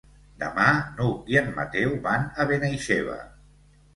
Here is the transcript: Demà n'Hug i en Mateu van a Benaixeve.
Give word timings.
Demà 0.43 0.69
n'Hug 0.95 1.27
i 1.33 1.37
en 1.41 1.51
Mateu 1.59 1.93
van 2.07 2.25
a 2.41 2.47
Benaixeve. 2.53 3.21